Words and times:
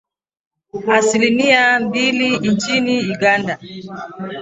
Asilimia 0.97 1.79
mbili 1.79 2.39
nchini 2.39 2.99
Uganda 3.11 3.59